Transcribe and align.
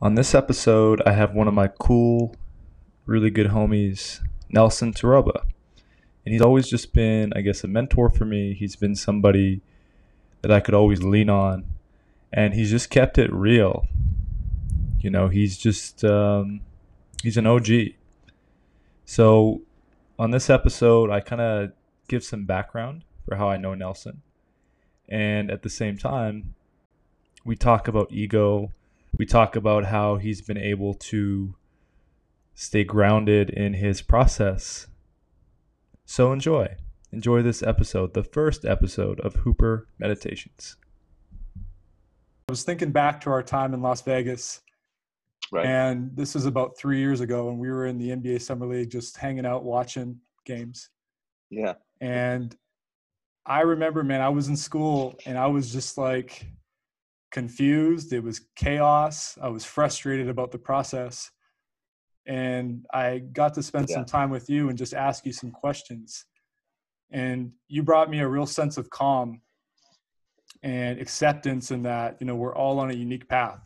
On 0.00 0.14
this 0.14 0.32
episode, 0.32 1.02
I 1.04 1.10
have 1.10 1.34
one 1.34 1.48
of 1.48 1.54
my 1.54 1.66
cool, 1.66 2.36
really 3.04 3.30
good 3.30 3.48
homies, 3.48 4.20
Nelson 4.48 4.92
Terroba. 4.92 5.42
And 6.24 6.32
he's 6.32 6.40
always 6.40 6.68
just 6.68 6.92
been, 6.92 7.32
I 7.34 7.40
guess, 7.40 7.64
a 7.64 7.68
mentor 7.68 8.08
for 8.08 8.24
me. 8.24 8.54
He's 8.54 8.76
been 8.76 8.94
somebody 8.94 9.60
that 10.42 10.52
I 10.52 10.60
could 10.60 10.74
always 10.74 11.02
lean 11.02 11.28
on. 11.28 11.64
And 12.32 12.54
he's 12.54 12.70
just 12.70 12.90
kept 12.90 13.18
it 13.18 13.32
real. 13.32 13.88
You 15.00 15.10
know, 15.10 15.26
he's 15.26 15.58
just, 15.58 16.04
um, 16.04 16.60
he's 17.24 17.36
an 17.36 17.48
OG. 17.48 17.68
So 19.04 19.62
on 20.16 20.30
this 20.30 20.48
episode, 20.48 21.10
I 21.10 21.18
kind 21.18 21.40
of 21.40 21.72
give 22.06 22.22
some 22.22 22.44
background 22.44 23.02
for 23.26 23.34
how 23.34 23.48
I 23.48 23.56
know 23.56 23.74
Nelson. 23.74 24.22
And 25.08 25.50
at 25.50 25.62
the 25.62 25.70
same 25.70 25.98
time, 25.98 26.54
we 27.44 27.56
talk 27.56 27.88
about 27.88 28.12
ego. 28.12 28.70
We 29.16 29.26
talk 29.26 29.56
about 29.56 29.86
how 29.86 30.16
he's 30.16 30.42
been 30.42 30.58
able 30.58 30.94
to 30.94 31.54
stay 32.54 32.84
grounded 32.84 33.50
in 33.50 33.74
his 33.74 34.02
process. 34.02 34.86
So 36.04 36.32
enjoy. 36.32 36.76
Enjoy 37.12 37.42
this 37.42 37.62
episode, 37.62 38.14
the 38.14 38.22
first 38.22 38.64
episode 38.64 39.20
of 39.20 39.36
Hooper 39.36 39.88
Meditations. 39.98 40.76
I 41.56 42.52
was 42.52 42.62
thinking 42.64 42.92
back 42.92 43.20
to 43.22 43.30
our 43.30 43.42
time 43.42 43.74
in 43.74 43.80
Las 43.80 44.02
Vegas. 44.02 44.60
Right. 45.50 45.66
And 45.66 46.14
this 46.14 46.36
is 46.36 46.44
about 46.44 46.76
three 46.76 46.98
years 46.98 47.20
ago, 47.20 47.48
and 47.48 47.58
we 47.58 47.70
were 47.70 47.86
in 47.86 47.98
the 47.98 48.10
NBA 48.10 48.42
Summer 48.42 48.66
League 48.66 48.90
just 48.90 49.16
hanging 49.16 49.46
out 49.46 49.64
watching 49.64 50.18
games. 50.44 50.90
yeah. 51.50 51.74
And 52.00 52.54
I 53.46 53.62
remember, 53.62 54.04
man, 54.04 54.20
I 54.20 54.28
was 54.28 54.48
in 54.48 54.56
school 54.56 55.18
and 55.24 55.38
I 55.38 55.46
was 55.46 55.72
just 55.72 55.96
like 55.96 56.46
confused. 57.30 58.12
It 58.12 58.22
was 58.22 58.40
chaos. 58.56 59.36
I 59.40 59.48
was 59.48 59.64
frustrated 59.64 60.28
about 60.28 60.50
the 60.50 60.58
process. 60.58 61.30
And 62.26 62.86
I 62.92 63.18
got 63.18 63.54
to 63.54 63.62
spend 63.62 63.88
some 63.88 64.04
time 64.04 64.30
with 64.30 64.50
you 64.50 64.68
and 64.68 64.76
just 64.76 64.92
ask 64.92 65.24
you 65.24 65.32
some 65.32 65.50
questions. 65.50 66.26
And 67.10 67.52
you 67.68 67.82
brought 67.82 68.10
me 68.10 68.20
a 68.20 68.28
real 68.28 68.44
sense 68.46 68.76
of 68.76 68.90
calm 68.90 69.40
and 70.62 71.00
acceptance 71.00 71.70
in 71.70 71.82
that, 71.84 72.18
you 72.20 72.26
know, 72.26 72.36
we're 72.36 72.54
all 72.54 72.80
on 72.80 72.90
a 72.90 72.94
unique 72.94 73.28
path. 73.28 73.60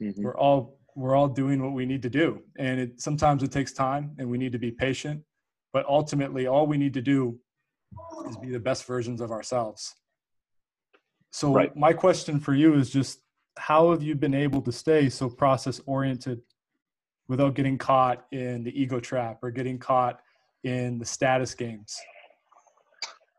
Mhm. 0.00 0.22
We're 0.22 0.36
all 0.36 0.78
we're 0.96 1.14
all 1.14 1.28
doing 1.28 1.62
what 1.62 1.72
we 1.72 1.86
need 1.86 2.02
to 2.02 2.10
do. 2.10 2.42
And 2.58 2.80
it 2.80 3.00
sometimes 3.00 3.42
it 3.42 3.52
takes 3.52 3.72
time 3.72 4.14
and 4.18 4.28
we 4.28 4.36
need 4.36 4.52
to 4.52 4.58
be 4.58 4.72
patient. 4.72 5.24
But 5.72 5.86
ultimately 5.86 6.46
all 6.48 6.66
we 6.66 6.76
need 6.76 6.94
to 6.94 7.00
do 7.00 7.40
is 8.28 8.36
be 8.36 8.50
the 8.50 8.60
best 8.60 8.84
versions 8.84 9.20
of 9.20 9.30
ourselves. 9.30 9.94
So 11.30 11.52
Right. 11.52 11.74
my 11.76 11.92
question 11.92 12.40
for 12.40 12.54
you 12.54 12.74
is 12.74 12.90
just 12.90 13.20
how 13.56 13.90
have 13.90 14.02
you 14.02 14.14
been 14.14 14.34
able 14.34 14.62
to 14.62 14.72
stay 14.72 15.08
so 15.08 15.28
process 15.28 15.80
oriented 15.86 16.40
without 17.28 17.54
getting 17.54 17.78
caught 17.78 18.26
in 18.32 18.64
the 18.64 18.80
ego 18.80 18.98
trap 18.98 19.38
or 19.42 19.50
getting 19.50 19.78
caught 19.78 20.20
in 20.64 20.98
the 20.98 21.04
status 21.04 21.54
games? 21.54 21.98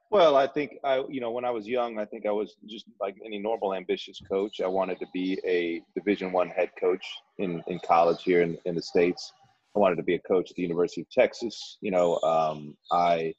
Well, 0.10 0.36
I 0.36 0.46
think 0.46 0.74
I, 0.84 1.04
you 1.10 1.22
know, 1.22 1.32
when 1.32 1.46
I 1.46 1.52
was 1.52 1.68
young, 1.68 1.98
I 1.98 2.06
think 2.06 2.26
I 2.26 2.32
was 2.32 2.56
just 2.68 2.86
like 3.00 3.16
any 3.26 3.40
normal 3.40 3.74
ambitious 3.74 4.20
coach. 4.30 4.60
I 4.60 4.68
wanted 4.68 5.00
to 5.00 5.08
be 5.14 5.40
a 5.46 5.82
Division 5.96 6.34
One 6.34 6.50
head 6.50 6.70
coach 6.80 7.06
in 7.38 7.64
in 7.68 7.80
college 7.80 8.24
here 8.24 8.42
in, 8.42 8.58
in 8.66 8.76
the 8.76 8.82
states. 8.82 9.32
I 9.74 9.80
wanted 9.80 9.96
to 9.96 10.04
be 10.04 10.16
a 10.16 10.20
coach 10.20 10.50
at 10.52 10.58
the 10.58 10.64
University 10.64 11.02
of 11.02 11.10
Texas. 11.10 11.78
You 11.80 11.92
know, 11.92 12.20
um, 12.24 12.76
I 12.92 13.34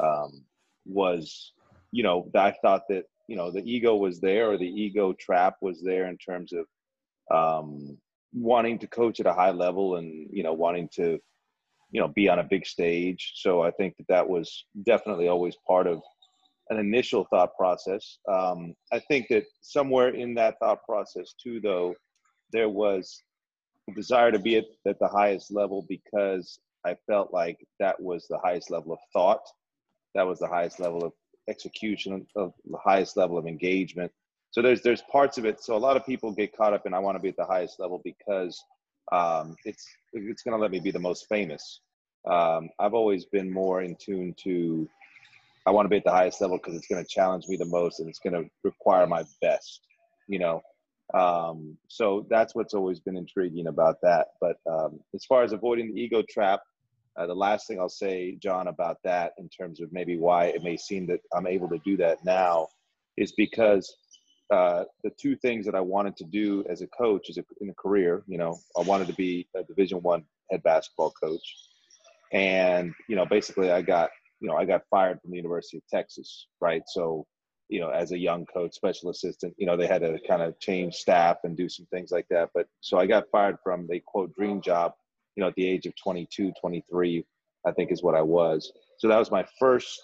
um, 0.00 0.44
was, 0.86 1.52
you 1.92 2.02
know, 2.02 2.30
I 2.34 2.54
thought 2.62 2.84
that 2.88 3.04
you 3.28 3.36
know 3.36 3.50
the 3.50 3.62
ego 3.70 3.96
was 3.96 4.20
there 4.20 4.50
or 4.50 4.58
the 4.58 4.66
ego 4.66 5.12
trap 5.18 5.56
was 5.60 5.82
there 5.82 6.06
in 6.08 6.18
terms 6.18 6.52
of 6.52 6.66
um, 7.34 7.96
wanting 8.32 8.78
to 8.78 8.86
coach 8.88 9.20
at 9.20 9.26
a 9.26 9.32
high 9.32 9.50
level 9.50 9.96
and 9.96 10.28
you 10.32 10.42
know 10.42 10.52
wanting 10.52 10.88
to 10.94 11.18
you 11.90 12.00
know 12.00 12.08
be 12.08 12.28
on 12.28 12.38
a 12.38 12.44
big 12.44 12.66
stage. 12.66 13.32
So 13.36 13.62
i 13.62 13.70
think 13.70 13.96
that 13.96 14.08
that 14.08 14.28
was 14.28 14.66
definitely 14.84 15.28
always 15.28 15.56
part 15.66 15.86
of 15.86 16.00
an 16.70 16.78
initial 16.78 17.26
thought 17.30 17.56
process. 17.56 18.18
Um, 18.30 18.74
i 18.92 18.98
think 18.98 19.28
that 19.28 19.44
somewhere 19.62 20.10
in 20.10 20.34
that 20.34 20.58
thought 20.60 20.84
process 20.84 21.34
too 21.42 21.60
though 21.60 21.94
there 22.52 22.68
was 22.68 23.22
a 23.90 23.94
desire 23.94 24.32
to 24.32 24.38
be 24.38 24.56
at, 24.56 24.64
at 24.86 24.98
the 24.98 25.08
highest 25.08 25.52
level 25.52 25.84
because 25.88 26.58
i 26.86 26.96
felt 27.06 27.32
like 27.32 27.58
that 27.80 28.00
was 28.00 28.26
the 28.28 28.38
highest 28.38 28.70
level 28.70 28.92
of 28.92 28.98
thought. 29.12 29.44
That 30.14 30.26
was 30.26 30.38
the 30.38 30.46
highest 30.46 30.78
level 30.78 31.04
of 31.04 31.12
execution 31.48 32.26
of 32.36 32.52
the 32.70 32.78
highest 32.78 33.16
level 33.16 33.38
of 33.38 33.46
engagement 33.46 34.10
so 34.50 34.62
there's 34.62 34.82
there's 34.82 35.02
parts 35.02 35.38
of 35.38 35.44
it 35.44 35.62
so 35.62 35.76
a 35.76 35.78
lot 35.78 35.96
of 35.96 36.04
people 36.06 36.32
get 36.32 36.56
caught 36.56 36.72
up 36.72 36.86
in 36.86 36.94
i 36.94 36.98
want 36.98 37.16
to 37.16 37.22
be 37.22 37.28
at 37.28 37.36
the 37.36 37.44
highest 37.44 37.78
level 37.78 38.00
because 38.04 38.62
um, 39.12 39.54
it's 39.66 39.86
it's 40.14 40.42
going 40.42 40.56
to 40.56 40.60
let 40.60 40.70
me 40.70 40.80
be 40.80 40.90
the 40.90 40.98
most 40.98 41.26
famous 41.28 41.80
um, 42.26 42.70
I've 42.78 42.94
always 42.94 43.26
been 43.26 43.52
more 43.52 43.82
in 43.82 43.96
tune 43.96 44.34
to 44.44 44.88
I 45.66 45.70
want 45.70 45.86
to 45.86 45.90
be 45.90 45.96
at 45.96 46.04
the 46.04 46.10
highest 46.10 46.40
level 46.40 46.58
because 46.58 46.74
it's 46.74 46.86
going 46.86 47.02
to 47.02 47.08
challenge 47.08 47.46
me 47.48 47.56
the 47.56 47.64
most 47.64 48.00
and 48.00 48.08
it's 48.08 48.18
going 48.18 48.34
to 48.34 48.48
require 48.62 49.06
my 49.06 49.24
best, 49.40 49.80
you 50.28 50.38
know. 50.38 50.60
Um, 51.14 51.78
so 51.88 52.26
that's 52.28 52.54
what's 52.54 52.74
always 52.74 53.00
been 53.00 53.16
intriguing 53.16 53.66
about 53.66 53.96
that. 54.02 54.28
But 54.40 54.56
um, 54.70 55.00
as 55.14 55.24
far 55.24 55.42
as 55.42 55.52
avoiding 55.52 55.94
the 55.94 56.00
ego 56.00 56.22
trap, 56.28 56.60
uh, 57.16 57.26
the 57.26 57.34
last 57.34 57.66
thing 57.66 57.78
I'll 57.78 57.88
say, 57.88 58.36
John, 58.42 58.68
about 58.68 58.98
that 59.04 59.32
in 59.38 59.48
terms 59.48 59.80
of 59.80 59.92
maybe 59.92 60.18
why 60.18 60.46
it 60.46 60.62
may 60.62 60.76
seem 60.76 61.06
that 61.06 61.20
I'm 61.34 61.46
able 61.46 61.68
to 61.68 61.78
do 61.84 61.96
that 61.98 62.24
now 62.24 62.68
is 63.16 63.32
because 63.32 63.94
uh, 64.52 64.84
the 65.02 65.10
two 65.10 65.36
things 65.36 65.64
that 65.66 65.74
I 65.74 65.80
wanted 65.80 66.16
to 66.18 66.24
do 66.24 66.64
as 66.68 66.82
a 66.82 66.86
coach, 66.88 67.30
as 67.30 67.38
a, 67.38 67.44
in 67.60 67.70
a 67.70 67.74
career, 67.74 68.22
you 68.26 68.38
know, 68.38 68.58
I 68.78 68.82
wanted 68.82 69.06
to 69.08 69.14
be 69.14 69.48
a 69.56 69.62
Division 69.62 69.98
One 70.02 70.24
head 70.50 70.62
basketball 70.62 71.12
coach. 71.12 71.54
And 72.32 72.92
you 73.08 73.16
know 73.16 73.26
basically 73.26 73.70
i 73.70 73.80
got 73.80 74.10
you 74.40 74.48
know 74.48 74.56
i 74.56 74.64
got 74.64 74.82
fired 74.90 75.20
from 75.20 75.30
the 75.30 75.36
university 75.36 75.76
of 75.76 75.84
texas 75.88 76.48
right? 76.60 76.82
So 76.86 77.26
you 77.68 77.80
know 77.80 77.90
as 77.90 78.12
a 78.12 78.18
young 78.18 78.44
coach 78.46 78.74
special 78.74 79.10
assistant 79.10 79.54
you 79.56 79.66
know 79.66 79.76
they 79.76 79.86
had 79.86 80.02
to 80.02 80.18
kind 80.26 80.42
of 80.42 80.58
change 80.58 80.94
staff 80.94 81.38
and 81.44 81.56
do 81.56 81.68
some 81.68 81.86
things 81.86 82.10
like 82.10 82.26
that. 82.30 82.50
But 82.54 82.66
so 82.80 82.98
i 82.98 83.06
got 83.06 83.30
fired 83.30 83.56
from 83.62 83.86
the 83.88 84.00
quote 84.04 84.34
dream 84.34 84.60
job 84.60 84.92
you 85.36 85.42
know 85.42 85.48
at 85.48 85.54
the 85.56 85.66
age 85.66 85.86
of 85.86 85.94
22 86.02 86.52
23 86.60 87.24
i 87.66 87.72
think 87.72 87.90
is 87.92 88.02
what 88.02 88.14
i 88.14 88.22
was. 88.22 88.72
So 88.98 89.08
that 89.08 89.18
was 89.18 89.30
my 89.30 89.44
first 89.58 90.00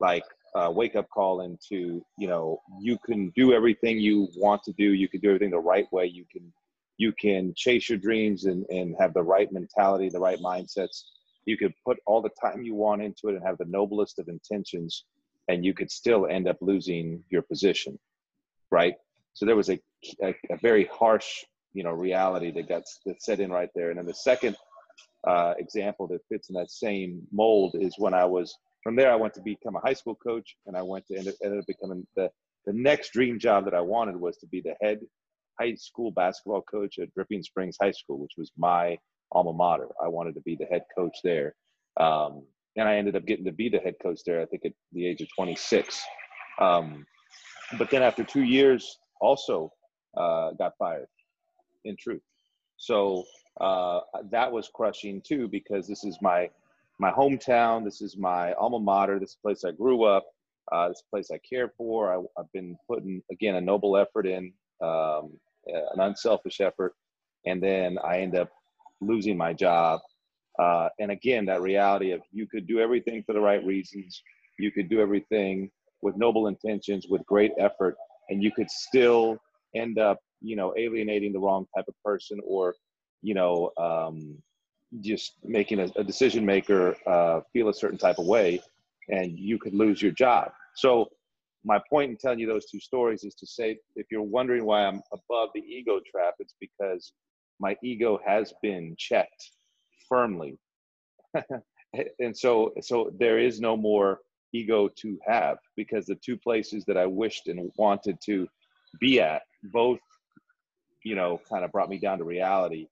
like 0.00 0.24
uh, 0.54 0.70
wake 0.70 0.96
up 0.96 1.08
call 1.10 1.42
into 1.42 2.02
you 2.18 2.28
know 2.28 2.60
you 2.80 2.98
can 3.04 3.30
do 3.36 3.52
everything 3.52 3.98
you 3.98 4.28
want 4.36 4.62
to 4.64 4.72
do. 4.72 4.92
You 4.92 5.08
can 5.08 5.20
do 5.20 5.28
everything 5.28 5.50
the 5.50 5.58
right 5.58 5.90
way. 5.92 6.06
You 6.06 6.24
can 6.30 6.52
you 6.96 7.12
can 7.12 7.54
chase 7.56 7.88
your 7.88 7.98
dreams 7.98 8.44
and, 8.46 8.66
and 8.70 8.96
have 8.98 9.14
the 9.14 9.22
right 9.22 9.52
mentality 9.52 10.08
the 10.08 10.20
right 10.20 10.40
mindsets. 10.40 11.02
You 11.44 11.56
could 11.56 11.72
put 11.86 11.98
all 12.06 12.20
the 12.20 12.30
time 12.42 12.62
you 12.62 12.74
want 12.74 13.02
into 13.02 13.28
it 13.28 13.34
and 13.34 13.44
have 13.44 13.58
the 13.58 13.64
noblest 13.66 14.18
of 14.18 14.28
intentions 14.28 15.04
and 15.48 15.64
you 15.64 15.72
could 15.72 15.90
still 15.90 16.26
end 16.26 16.46
up 16.46 16.58
losing 16.60 17.24
your 17.30 17.42
position 17.42 17.98
right? 18.70 18.94
So 19.34 19.46
there 19.46 19.56
was 19.56 19.70
a, 19.70 19.80
a, 20.22 20.34
a 20.50 20.56
very 20.60 20.88
harsh 20.92 21.44
you 21.74 21.82
know 21.82 21.90
reality 21.90 22.50
that 22.50 22.68
got 22.68 22.82
that 23.06 23.22
set 23.22 23.40
in 23.40 23.50
right 23.50 23.70
there 23.74 23.90
and 23.90 23.98
then 23.98 24.06
the 24.06 24.14
second 24.14 24.56
uh, 25.26 25.54
example 25.58 26.06
that 26.06 26.20
fits 26.28 26.48
in 26.48 26.54
that 26.54 26.70
same 26.70 27.20
mold 27.32 27.74
is 27.78 27.94
when 27.98 28.14
i 28.14 28.24
was 28.24 28.54
from 28.82 28.96
there 28.96 29.12
i 29.12 29.16
went 29.16 29.34
to 29.34 29.42
become 29.42 29.76
a 29.76 29.80
high 29.80 29.92
school 29.92 30.14
coach 30.16 30.56
and 30.66 30.76
i 30.76 30.82
went 30.82 31.06
to 31.06 31.16
end 31.16 31.28
up, 31.28 31.34
ended 31.42 31.58
up 31.58 31.66
becoming 31.66 32.06
the 32.16 32.30
the 32.66 32.72
next 32.72 33.12
dream 33.12 33.38
job 33.38 33.64
that 33.64 33.74
i 33.74 33.80
wanted 33.80 34.16
was 34.16 34.36
to 34.36 34.46
be 34.46 34.60
the 34.60 34.74
head 34.80 35.00
high 35.60 35.74
school 35.74 36.10
basketball 36.12 36.62
coach 36.62 36.98
at 36.98 37.12
dripping 37.14 37.42
springs 37.42 37.76
high 37.80 37.90
school 37.92 38.18
which 38.18 38.32
was 38.36 38.52
my 38.56 38.96
alma 39.32 39.52
mater. 39.52 39.88
I 40.02 40.08
wanted 40.08 40.34
to 40.34 40.40
be 40.42 40.56
the 40.56 40.66
head 40.66 40.84
coach 40.96 41.16
there. 41.22 41.54
Um, 41.98 42.44
and 42.76 42.88
I 42.88 42.96
ended 42.96 43.16
up 43.16 43.26
getting 43.26 43.44
to 43.44 43.52
be 43.52 43.68
the 43.68 43.78
head 43.78 43.94
coach 44.02 44.20
there, 44.24 44.40
I 44.40 44.46
think 44.46 44.64
at 44.64 44.72
the 44.92 45.06
age 45.06 45.20
of 45.20 45.28
26. 45.34 46.00
Um, 46.60 47.06
but 47.78 47.90
then 47.90 48.02
after 48.02 48.24
two 48.24 48.42
years, 48.42 48.98
also 49.20 49.70
uh, 50.16 50.52
got 50.52 50.72
fired, 50.78 51.06
in 51.88 51.96
truth. 51.96 52.22
So 52.76 53.24
uh, 53.60 54.00
that 54.30 54.50
was 54.50 54.70
crushing 54.72 55.20
too, 55.20 55.48
because 55.48 55.86
this 55.88 56.04
is 56.04 56.18
my 56.22 56.48
my 57.00 57.10
hometown. 57.10 57.84
This 57.84 58.00
is 58.00 58.16
my 58.16 58.52
alma 58.54 58.80
mater. 58.80 59.18
This 59.18 59.30
is 59.30 59.38
place 59.42 59.64
I 59.64 59.72
grew 59.72 60.04
up. 60.04 60.26
Uh, 60.70 60.88
this 60.88 61.02
place 61.10 61.30
I 61.30 61.38
care 61.38 61.72
for. 61.76 62.12
I, 62.12 62.22
have 62.36 62.52
been 62.52 62.76
putting 62.86 63.22
again 63.30 63.56
a 63.56 63.60
noble 63.60 63.96
effort 63.96 64.26
in, 64.26 64.52
um, 64.82 65.38
an 65.66 66.00
unselfish 66.00 66.60
effort, 66.60 66.94
and 67.46 67.62
then 67.62 67.98
I 68.04 68.18
end 68.18 68.36
up 68.36 68.50
losing 69.00 69.36
my 69.36 69.52
job. 69.52 70.00
Uh, 70.58 70.88
and 70.98 71.10
again, 71.10 71.46
that 71.46 71.62
reality 71.62 72.10
of 72.10 72.20
you 72.32 72.46
could 72.46 72.66
do 72.66 72.80
everything 72.80 73.22
for 73.24 73.32
the 73.32 73.40
right 73.40 73.64
reasons, 73.64 74.22
you 74.58 74.72
could 74.72 74.88
do 74.88 75.00
everything 75.00 75.70
with 76.02 76.16
noble 76.16 76.48
intentions, 76.48 77.06
with 77.08 77.24
great 77.26 77.52
effort, 77.58 77.96
and 78.28 78.42
you 78.42 78.50
could 78.50 78.70
still 78.70 79.38
end 79.74 79.98
up, 79.98 80.18
you 80.40 80.56
know, 80.56 80.74
alienating 80.76 81.32
the 81.32 81.38
wrong 81.38 81.66
type 81.76 81.86
of 81.88 81.94
person 82.04 82.38
or, 82.44 82.74
you 83.22 83.34
know, 83.34 83.70
um, 83.76 84.36
just 85.00 85.34
making 85.44 85.80
a, 85.80 85.88
a 85.96 86.04
decision 86.04 86.44
maker 86.44 86.96
uh, 87.06 87.40
feel 87.52 87.68
a 87.68 87.74
certain 87.74 87.98
type 87.98 88.18
of 88.18 88.26
way, 88.26 88.60
and 89.08 89.38
you 89.38 89.58
could 89.58 89.74
lose 89.74 90.00
your 90.00 90.12
job. 90.12 90.50
So, 90.74 91.08
my 91.64 91.80
point 91.90 92.10
in 92.10 92.16
telling 92.16 92.38
you 92.38 92.46
those 92.46 92.70
two 92.70 92.80
stories 92.80 93.24
is 93.24 93.34
to 93.34 93.46
say 93.46 93.78
if 93.96 94.06
you're 94.10 94.22
wondering 94.22 94.64
why 94.64 94.84
I'm 94.84 95.02
above 95.12 95.50
the 95.54 95.60
ego 95.60 96.00
trap, 96.10 96.34
it's 96.38 96.54
because 96.60 97.12
my 97.58 97.76
ego 97.82 98.18
has 98.24 98.54
been 98.62 98.94
checked 98.96 99.50
firmly. 100.08 100.56
and 102.18 102.36
so 102.36 102.72
so 102.80 103.10
there 103.18 103.38
is 103.38 103.60
no 103.60 103.76
more 103.76 104.20
ego 104.52 104.88
to 104.88 105.18
have 105.26 105.58
because 105.76 106.06
the 106.06 106.14
two 106.16 106.36
places 106.36 106.84
that 106.86 106.96
I 106.96 107.06
wished 107.06 107.48
and 107.48 107.70
wanted 107.76 108.18
to 108.24 108.46
be 109.00 109.20
at 109.20 109.42
both 109.64 109.98
you 111.04 111.14
know 111.14 111.40
kind 111.48 111.64
of 111.64 111.72
brought 111.72 111.88
me 111.88 111.98
down 111.98 112.18
to 112.18 112.24
reality 112.24 112.86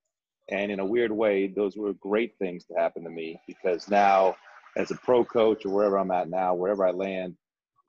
and 0.49 0.71
in 0.71 0.79
a 0.79 0.85
weird 0.85 1.11
way 1.11 1.47
those 1.47 1.75
were 1.75 1.93
great 1.93 2.33
things 2.39 2.65
to 2.65 2.73
happen 2.75 3.03
to 3.03 3.09
me 3.09 3.39
because 3.47 3.89
now 3.89 4.35
as 4.77 4.91
a 4.91 4.95
pro 4.95 5.23
coach 5.23 5.65
or 5.65 5.69
wherever 5.69 5.97
I'm 5.97 6.11
at 6.11 6.29
now 6.29 6.53
wherever 6.53 6.85
I 6.85 6.91
land 6.91 7.35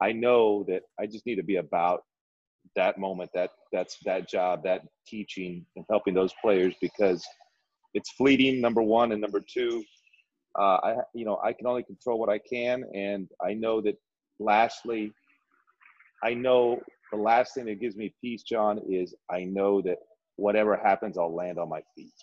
I 0.01 0.11
know 0.11 0.63
that 0.67 0.83
I 0.99 1.05
just 1.05 1.25
need 1.25 1.35
to 1.35 1.43
be 1.43 1.57
about 1.57 2.03
that 2.75 2.97
moment 2.97 3.31
that 3.33 3.51
that's 3.71 3.97
that 4.05 4.29
job 4.29 4.63
that 4.63 4.81
teaching 5.07 5.65
and 5.75 5.85
helping 5.89 6.13
those 6.13 6.33
players 6.41 6.75
because 6.81 7.25
it's 7.93 8.11
fleeting 8.11 8.61
number 8.61 8.81
one 8.81 9.11
and 9.11 9.21
number 9.21 9.41
two 9.41 9.83
uh, 10.57 10.79
I 10.83 10.95
you 11.13 11.25
know 11.25 11.39
I 11.43 11.53
can 11.53 11.67
only 11.67 11.83
control 11.83 12.19
what 12.19 12.29
I 12.29 12.39
can, 12.39 12.83
and 12.93 13.29
I 13.41 13.53
know 13.53 13.81
that. 13.81 13.95
Lastly, 14.41 15.11
I 16.23 16.33
know 16.33 16.79
the 17.11 17.17
last 17.17 17.53
thing 17.53 17.65
that 17.65 17.79
gives 17.79 17.95
me 17.95 18.13
peace, 18.21 18.43
John, 18.43 18.79
is 18.89 19.15
I 19.29 19.43
know 19.43 19.81
that 19.81 19.97
whatever 20.35 20.75
happens, 20.77 21.17
I'll 21.17 21.33
land 21.33 21.59
on 21.59 21.69
my 21.69 21.81
feet. 21.95 22.13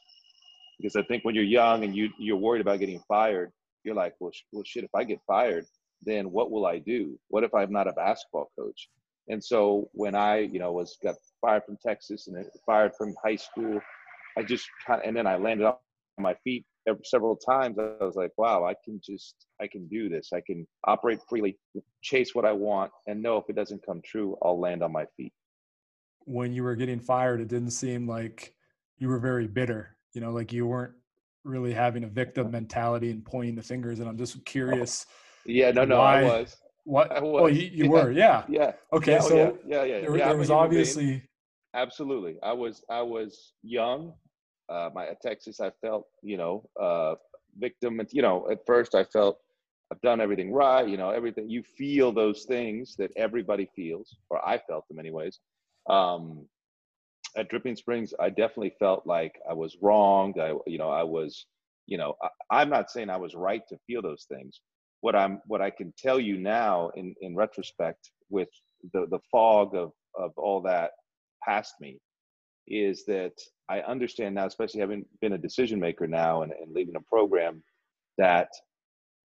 Because 0.79 0.97
I 0.97 1.03
think 1.03 1.25
when 1.25 1.35
you're 1.35 1.45
young 1.45 1.85
and 1.85 1.97
you 1.97 2.11
you're 2.19 2.37
worried 2.37 2.61
about 2.61 2.81
getting 2.81 3.01
fired, 3.09 3.51
you're 3.85 3.95
like, 3.95 4.15
well, 4.21 4.33
sh- 4.33 4.43
well, 4.53 4.65
shit. 4.65 4.85
If 4.85 4.95
I 4.95 5.05
get 5.05 5.21
fired, 5.27 5.65
then 6.03 6.31
what 6.31 6.51
will 6.51 6.67
I 6.67 6.79
do? 6.79 7.19
What 7.29 7.45
if 7.45 7.55
I'm 7.55 7.73
not 7.73 7.89
a 7.89 7.93
basketball 7.93 8.51
coach? 8.59 8.89
And 9.29 9.43
so 9.43 9.89
when 9.93 10.15
I, 10.15 10.41
you 10.41 10.59
know, 10.59 10.73
was 10.73 10.99
got 11.03 11.17
fired 11.41 11.65
from 11.65 11.79
Texas 11.85 12.29
and 12.29 12.45
fired 12.65 12.93
from 12.97 13.15
high 13.25 13.37
school, 13.37 13.81
I 14.37 14.43
just 14.43 14.69
kind 14.87 15.01
of, 15.01 15.09
and 15.09 15.17
then 15.17 15.27
I 15.27 15.37
landed 15.37 15.67
on 15.67 15.77
my 16.19 16.35
feet 16.45 16.65
several 17.05 17.37
times 17.37 17.79
i 17.79 18.05
was 18.05 18.15
like 18.15 18.31
wow 18.37 18.65
i 18.65 18.75
can 18.85 19.01
just 19.05 19.47
i 19.61 19.67
can 19.67 19.87
do 19.89 20.09
this 20.09 20.31
i 20.33 20.41
can 20.41 20.67
operate 20.85 21.19
freely 21.29 21.59
chase 22.03 22.35
what 22.35 22.45
i 22.45 22.53
want 22.53 22.91
and 23.07 23.23
know 23.23 23.37
if 23.37 23.45
it 23.49 23.57
doesn't 23.57 23.85
come 23.85 24.01
true 24.05 24.37
i'll 24.43 24.59
land 24.59 24.83
on 24.83 24.93
my 24.93 25.05
feet 25.17 25.33
when 26.25 26.53
you 26.53 26.63
were 26.63 26.77
getting 26.77 27.01
fired 27.01 27.41
it 27.41 27.49
didn't 27.49 27.71
seem 27.71 28.09
like 28.09 28.55
you 28.99 29.09
were 29.09 29.19
very 29.19 29.47
bitter 29.47 29.97
you 30.13 30.21
know 30.21 30.31
like 30.31 30.53
you 30.53 30.67
weren't 30.67 30.95
really 31.45 31.73
having 31.73 32.05
a 32.05 32.09
victim 32.09 32.51
mentality 32.51 33.11
and 33.11 33.25
pointing 33.25 33.55
the 33.55 33.63
fingers 33.63 34.01
and 34.01 34.09
i'm 34.09 34.17
just 34.17 34.45
curious 34.45 35.07
yeah 35.45 35.71
no 35.71 35.85
no 35.85 35.99
why, 35.99 36.21
i 36.21 36.25
was 36.25 36.57
what 36.85 37.11
I 37.11 37.21
was. 37.21 37.43
well 37.43 37.51
you, 37.51 37.69
you 37.73 37.85
yeah. 37.85 37.91
were 38.05 38.11
yeah 38.11 38.43
yeah 38.49 38.73
okay 38.93 39.13
yeah, 39.13 39.19
oh, 39.23 39.29
so 39.29 39.37
yeah 39.37 39.51
yeah, 39.67 39.85
yeah. 39.85 40.01
there, 40.01 40.17
yeah, 40.17 40.29
there 40.29 40.37
was 40.37 40.51
obviously 40.51 41.23
absolutely 41.75 42.37
i 42.43 42.53
was 42.53 42.83
i 42.91 43.03
was 43.03 43.53
young 43.63 44.13
uh, 44.69 44.91
my 44.95 45.07
at 45.07 45.21
Texas, 45.21 45.61
I 45.61 45.71
felt 45.81 46.07
you 46.23 46.37
know 46.37 46.69
uh, 46.81 47.15
victim. 47.59 48.01
You 48.11 48.23
know, 48.23 48.49
at 48.51 48.65
first 48.67 48.95
I 48.95 49.05
felt 49.05 49.39
I've 49.93 50.01
done 50.01 50.21
everything 50.21 50.53
right. 50.53 50.89
You 50.89 50.97
know, 50.97 51.11
everything. 51.11 51.49
You 51.49 51.63
feel 51.63 52.13
those 52.13 52.45
things 52.45 52.97
that 52.97 53.11
everybody 53.17 53.69
feels, 53.77 54.17
or 54.31 54.47
I 54.47 54.59
felt 54.59 54.89
them 54.89 54.99
anyways. 54.99 55.41
Um, 55.89 56.47
at 57.37 57.49
Dripping 57.49 57.77
Springs, 57.77 58.15
I 58.19 58.31
definitely 58.31 58.75
felt 58.79 59.07
like 59.07 59.39
I 59.49 59.53
was 59.53 59.77
wronged. 59.83 60.39
I, 60.41 60.55
you 60.67 60.79
know, 60.79 60.89
I 60.91 61.03
was, 61.03 61.47
you 61.87 61.99
know, 61.99 62.15
I, 62.23 62.29
I'm 62.51 62.71
not 62.71 62.91
saying 62.91 63.11
I 63.11 63.19
was 63.19 63.35
right 63.35 63.63
to 63.69 63.79
feel 63.87 64.03
those 64.03 64.27
things. 64.29 64.61
What 65.03 65.15
I'm, 65.15 65.41
what 65.47 65.61
I 65.61 65.71
can 65.71 65.93
tell 65.99 66.19
you 66.19 66.39
now, 66.39 66.91
in 66.97 67.15
in 67.21 67.37
retrospect, 67.37 68.11
with 68.31 68.49
the 68.93 69.07
the 69.11 69.21
fog 69.31 69.75
of 69.75 69.93
of 70.19 70.33
all 70.37 70.63
that 70.63 70.93
past 71.45 71.75
me, 71.81 71.99
is 72.67 73.05
that 73.07 73.33
I 73.69 73.81
understand 73.81 74.35
now, 74.35 74.47
especially 74.47 74.81
having 74.81 75.05
been 75.21 75.33
a 75.33 75.39
decision 75.39 75.81
maker 75.81 76.07
now 76.07 76.43
and, 76.43 76.53
and 76.53 76.73
leading 76.73 76.97
a 76.97 77.01
program, 77.01 77.63
that 78.19 78.49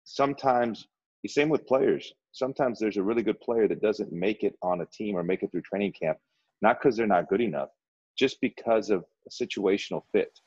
sometimes 0.03 0.87
the 1.23 1.29
same 1.29 1.49
with 1.49 1.67
players. 1.67 2.13
Sometimes 2.31 2.79
there's 2.79 2.97
a 2.97 3.03
really 3.03 3.23
good 3.23 3.39
player 3.39 3.67
that 3.67 3.81
doesn't 3.81 4.11
make 4.11 4.43
it 4.43 4.55
on 4.61 4.81
a 4.81 4.85
team 4.87 5.15
or 5.15 5.23
make 5.23 5.43
it 5.43 5.51
through 5.51 5.61
training 5.61 5.93
camp, 5.93 6.17
not 6.61 6.79
because 6.79 6.95
they're 6.95 7.07
not 7.07 7.29
good 7.29 7.41
enough, 7.41 7.69
just 8.17 8.39
because 8.41 8.89
of 8.89 9.03
a 9.27 9.29
situational 9.29 10.01
fit, 10.11 10.39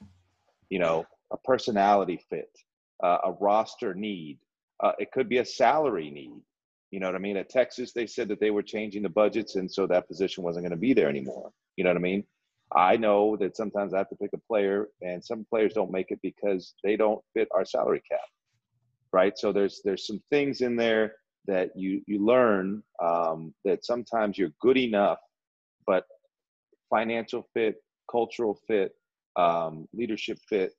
you 0.70 0.78
know, 0.78 1.04
a 1.32 1.36
personality 1.38 2.20
fit, 2.28 2.50
uh, 3.02 3.18
a 3.24 3.32
roster 3.40 3.94
need. 3.94 4.38
Uh, 4.82 4.92
it 4.98 5.12
could 5.12 5.28
be 5.28 5.38
a 5.38 5.44
salary 5.44 6.10
need. 6.10 6.40
You 6.90 7.00
know 7.00 7.06
what 7.06 7.16
I 7.16 7.18
mean? 7.18 7.36
At 7.36 7.50
Texas, 7.50 7.92
they 7.92 8.06
said 8.06 8.28
that 8.28 8.40
they 8.40 8.50
were 8.50 8.62
changing 8.62 9.02
the 9.02 9.08
budgets, 9.08 9.56
and 9.56 9.70
so 9.70 9.86
that 9.86 10.08
position 10.08 10.44
wasn't 10.44 10.64
going 10.64 10.70
to 10.70 10.76
be 10.76 10.92
there 10.92 11.08
anymore. 11.08 11.50
You 11.76 11.84
know 11.84 11.90
what 11.90 11.96
I 11.96 12.00
mean? 12.00 12.24
I 12.76 12.96
know 12.96 13.36
that 13.36 13.56
sometimes 13.56 13.94
I 13.94 13.98
have 13.98 14.08
to 14.08 14.16
pick 14.16 14.32
a 14.34 14.38
player, 14.38 14.88
and 15.00 15.24
some 15.24 15.46
players 15.48 15.74
don't 15.74 15.92
make 15.92 16.10
it 16.10 16.18
because 16.22 16.74
they 16.82 16.96
don't 16.96 17.22
fit 17.32 17.48
our 17.54 17.64
salary 17.64 18.02
cap, 18.10 18.20
right? 19.12 19.38
So 19.38 19.52
there's 19.52 19.80
there's 19.84 20.06
some 20.06 20.20
things 20.30 20.60
in 20.60 20.76
there 20.76 21.14
that 21.46 21.70
you 21.76 22.02
you 22.06 22.24
learn 22.24 22.82
um, 23.02 23.54
that 23.64 23.84
sometimes 23.84 24.38
you're 24.38 24.52
good 24.60 24.76
enough, 24.76 25.18
but 25.86 26.04
financial 26.90 27.46
fit, 27.54 27.76
cultural 28.10 28.58
fit, 28.66 28.92
um, 29.36 29.88
leadership 29.92 30.38
fit 30.48 30.72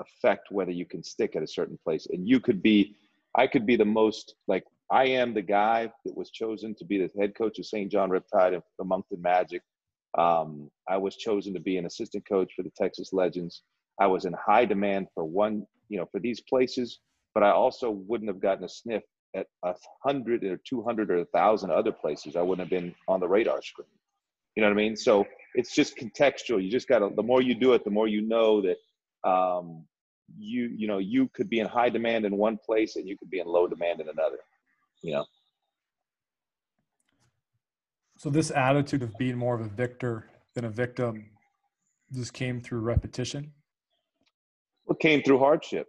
affect 0.00 0.50
whether 0.50 0.70
you 0.70 0.86
can 0.86 1.02
stick 1.02 1.36
at 1.36 1.42
a 1.42 1.46
certain 1.46 1.78
place. 1.84 2.06
And 2.10 2.26
you 2.26 2.40
could 2.40 2.62
be, 2.62 2.96
I 3.36 3.46
could 3.46 3.66
be 3.66 3.76
the 3.76 3.84
most 3.84 4.34
like 4.48 4.64
I 4.90 5.04
am 5.04 5.34
the 5.34 5.42
guy 5.42 5.90
that 6.04 6.16
was 6.16 6.30
chosen 6.30 6.74
to 6.76 6.84
be 6.84 6.98
the 6.98 7.10
head 7.20 7.34
coach 7.34 7.58
of 7.58 7.66
St. 7.66 7.90
John 7.90 8.10
Riptide 8.10 8.56
of 8.56 8.62
the 8.78 8.84
Moncton 8.84 9.20
Magic 9.22 9.62
um, 10.18 10.70
I 10.88 10.96
was 10.96 11.16
chosen 11.16 11.54
to 11.54 11.60
be 11.60 11.76
an 11.76 11.86
assistant 11.86 12.26
coach 12.28 12.52
for 12.54 12.62
the 12.62 12.72
Texas 12.76 13.12
Legends. 13.12 13.62
I 14.00 14.06
was 14.06 14.24
in 14.24 14.32
high 14.32 14.64
demand 14.64 15.08
for 15.14 15.24
one, 15.24 15.66
you 15.88 15.98
know, 15.98 16.06
for 16.10 16.20
these 16.20 16.40
places, 16.40 17.00
but 17.34 17.42
I 17.42 17.50
also 17.50 17.90
wouldn't 17.90 18.30
have 18.30 18.40
gotten 18.40 18.64
a 18.64 18.68
sniff 18.68 19.02
at 19.36 19.46
a 19.64 19.74
hundred 20.04 20.44
or 20.44 20.58
two 20.68 20.82
hundred 20.82 21.10
or 21.10 21.18
a 21.18 21.24
thousand 21.26 21.70
other 21.70 21.92
places. 21.92 22.34
I 22.34 22.42
wouldn't 22.42 22.68
have 22.68 22.70
been 22.70 22.94
on 23.06 23.20
the 23.20 23.28
radar 23.28 23.62
screen. 23.62 23.86
You 24.56 24.62
know 24.62 24.68
what 24.68 24.74
I 24.74 24.82
mean? 24.82 24.96
So 24.96 25.26
it's 25.54 25.74
just 25.74 25.96
contextual. 25.96 26.62
You 26.62 26.70
just 26.70 26.88
got 26.88 27.00
to. 27.00 27.10
The 27.14 27.22
more 27.22 27.40
you 27.40 27.54
do 27.54 27.74
it, 27.74 27.84
the 27.84 27.90
more 27.90 28.08
you 28.08 28.22
know 28.22 28.62
that 28.62 29.28
um, 29.28 29.84
you 30.36 30.72
you 30.76 30.88
know 30.88 30.98
you 30.98 31.28
could 31.34 31.48
be 31.48 31.60
in 31.60 31.66
high 31.66 31.90
demand 31.90 32.24
in 32.24 32.36
one 32.36 32.58
place 32.64 32.96
and 32.96 33.06
you 33.06 33.16
could 33.16 33.30
be 33.30 33.38
in 33.38 33.46
low 33.46 33.68
demand 33.68 34.00
in 34.00 34.08
another. 34.08 34.38
You 35.02 35.12
know. 35.14 35.24
So 38.20 38.28
this 38.28 38.50
attitude 38.50 39.02
of 39.02 39.16
being 39.16 39.38
more 39.38 39.54
of 39.54 39.62
a 39.62 39.68
victor 39.70 40.28
than 40.54 40.66
a 40.66 40.68
victim 40.68 41.24
just 42.12 42.34
came 42.34 42.60
through 42.60 42.80
repetition. 42.80 43.50
Well, 44.84 44.96
came 44.96 45.22
through 45.22 45.38
hardship, 45.38 45.86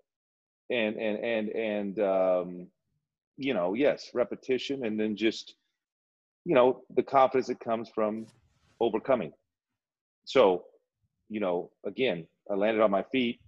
and 0.69 0.95
and 0.95 1.17
and 1.17 1.49
and 1.49 1.99
um, 1.99 2.67
you 3.35 3.53
know, 3.53 3.73
yes, 3.73 4.11
repetition, 4.13 4.85
and 4.85 4.97
then 4.97 5.17
just 5.17 5.55
you 6.45 6.55
know 6.55 6.83
the 6.95 7.03
confidence 7.03 7.47
that 7.47 7.59
comes 7.59 7.89
from 7.93 8.27
overcoming. 8.79 9.33
So, 10.23 10.63
you 11.27 11.41
know, 11.41 11.69
again, 11.85 12.25
I 12.49 12.55
landed 12.55 12.81
on 12.81 12.91
my 12.91 13.03
feet. 13.11 13.41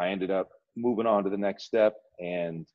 I 0.00 0.08
ended 0.08 0.30
up 0.30 0.48
moving 0.78 1.06
on 1.06 1.24
to 1.24 1.30
the 1.30 1.36
next 1.36 1.64
step, 1.64 1.94
and 2.18 2.66